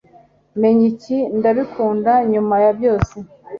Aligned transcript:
menya 0.59 0.83
iki? 0.91 1.17
ndabikunda, 1.37 2.11
nyuma 2.31 2.55
ya 2.63 2.71
byose 2.77 3.15